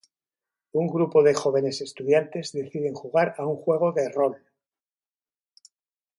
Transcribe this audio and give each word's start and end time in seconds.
Un 0.79 0.87
grupo 0.95 1.19
de 1.21 1.35
jóvenes 1.35 1.79
estudiantes 1.79 2.53
deciden 2.53 2.95
jugar 2.95 3.35
a 3.37 3.45
un 3.45 3.57
juego 3.57 3.91
de 3.91 4.09
rol. 4.11 4.41